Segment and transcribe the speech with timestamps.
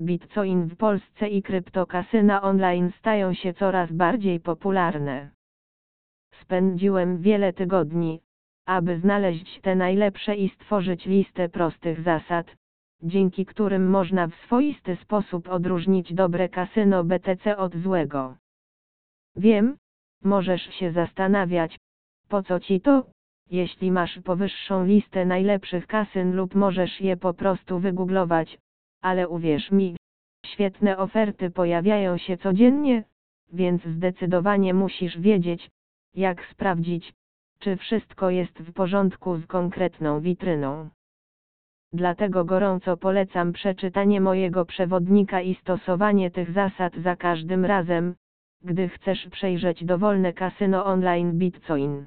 [0.00, 5.30] Bitcoin w Polsce i kryptokasyna online stają się coraz bardziej popularne.
[6.42, 8.20] Spędziłem wiele tygodni,
[8.66, 12.56] aby znaleźć te najlepsze i stworzyć listę prostych zasad,
[13.02, 18.36] dzięki którym można w swoisty sposób odróżnić dobre kasyno BTC od złego.
[19.36, 19.76] Wiem,
[20.24, 21.78] możesz się zastanawiać,
[22.28, 23.06] po co ci to,
[23.50, 28.58] jeśli masz powyższą listę najlepszych kasyn lub możesz je po prostu wygooglować,
[29.06, 29.96] ale uwierz mi,
[30.46, 33.04] świetne oferty pojawiają się codziennie,
[33.52, 35.70] więc zdecydowanie musisz wiedzieć,
[36.14, 37.12] jak sprawdzić,
[37.58, 40.88] czy wszystko jest w porządku z konkretną witryną.
[41.92, 48.14] Dlatego gorąco polecam przeczytanie mojego przewodnika i stosowanie tych zasad za każdym razem,
[48.62, 52.06] gdy chcesz przejrzeć dowolne kasyno online Bitcoin.